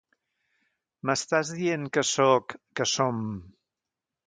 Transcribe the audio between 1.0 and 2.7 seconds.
M'estàs dient que sóc,